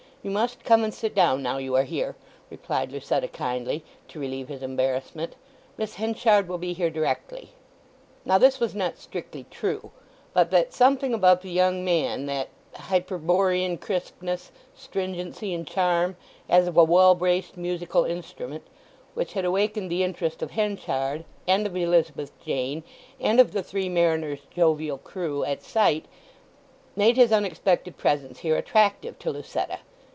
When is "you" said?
0.23-0.29, 1.57-1.75